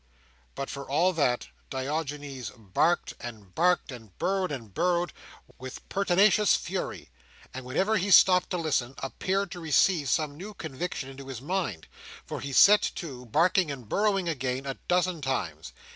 [0.55, 5.13] But for all that, Diogenes barked and barked, and burrowed and burrowed,
[5.59, 7.11] with pertinacious fury;
[7.53, 11.85] and whenever he stopped to listen, appeared to receive some new conviction into his mind,
[12.25, 15.71] for he set to, barking and burrowing again, a dozen times.